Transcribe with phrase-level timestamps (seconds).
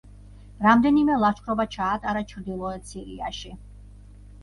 [0.65, 3.57] რამდენიმე ლაშქრობა ჩაატარა ჩრდილოეთ სირიაში.